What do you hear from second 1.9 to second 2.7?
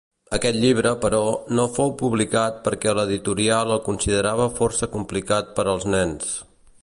publicat